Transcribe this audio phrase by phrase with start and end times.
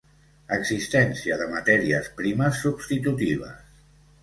[0.55, 3.73] Existència de matèries primes substitutives.